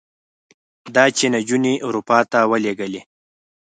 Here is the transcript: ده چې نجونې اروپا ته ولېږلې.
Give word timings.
ده 0.93 1.03
چې 1.17 1.25
نجونې 1.33 1.73
اروپا 1.87 2.19
ته 2.31 2.39
ولېږلې. 2.51 3.01